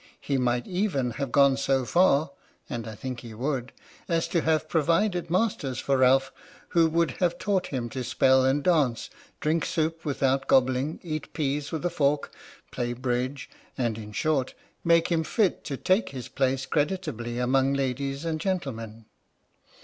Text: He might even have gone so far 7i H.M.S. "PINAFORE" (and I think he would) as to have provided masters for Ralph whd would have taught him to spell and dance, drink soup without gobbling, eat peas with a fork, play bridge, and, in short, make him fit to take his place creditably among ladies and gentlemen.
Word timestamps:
He 0.19 0.39
might 0.39 0.65
even 0.65 1.11
have 1.11 1.31
gone 1.31 1.57
so 1.57 1.85
far 1.85 2.23
7i 2.23 2.23
H.M.S. 2.23 2.25
"PINAFORE" 2.71 2.75
(and 2.75 2.87
I 2.87 2.95
think 2.95 3.19
he 3.19 3.33
would) 3.35 3.71
as 4.09 4.27
to 4.29 4.41
have 4.41 4.67
provided 4.67 5.29
masters 5.29 5.77
for 5.79 5.97
Ralph 5.99 6.31
whd 6.73 6.89
would 6.91 7.11
have 7.21 7.37
taught 7.37 7.67
him 7.67 7.87
to 7.89 8.03
spell 8.03 8.43
and 8.43 8.63
dance, 8.63 9.11
drink 9.41 9.63
soup 9.63 10.03
without 10.03 10.47
gobbling, 10.47 10.99
eat 11.03 11.31
peas 11.33 11.71
with 11.71 11.85
a 11.85 11.91
fork, 11.91 12.31
play 12.71 12.93
bridge, 12.93 13.47
and, 13.77 13.95
in 13.99 14.11
short, 14.11 14.55
make 14.83 15.09
him 15.09 15.23
fit 15.23 15.63
to 15.65 15.77
take 15.77 16.09
his 16.09 16.29
place 16.29 16.65
creditably 16.65 17.37
among 17.37 17.75
ladies 17.75 18.25
and 18.25 18.39
gentlemen. 18.41 19.05